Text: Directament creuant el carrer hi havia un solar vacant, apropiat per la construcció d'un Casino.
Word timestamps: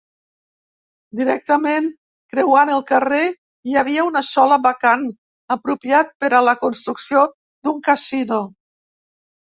Directament 1.19 1.89
creuant 2.35 2.71
el 2.77 2.81
carrer 2.93 3.21
hi 3.27 3.79
havia 3.83 4.07
un 4.09 4.19
solar 4.33 4.59
vacant, 4.67 5.07
apropiat 5.59 6.13
per 6.25 6.35
la 6.51 6.61
construcció 6.67 7.27
d'un 7.37 7.83
Casino. 7.93 8.47